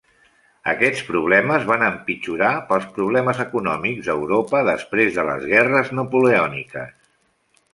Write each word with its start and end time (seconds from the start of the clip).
Aquests 0.71 1.01
problemes 1.09 1.67
van 1.71 1.83
empitjorar 1.87 2.49
pels 2.71 2.87
problemes 2.95 3.41
econòmics 3.45 4.09
d'Europa 4.09 4.63
després 4.71 5.13
de 5.19 5.27
les 5.29 5.47
guerres 5.53 5.93
napoleòniques. 6.01 6.99